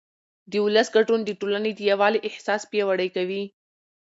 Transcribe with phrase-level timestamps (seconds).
[0.51, 3.43] د ولس ګډون د ټولنې د یووالي احساس پیاوړی کوي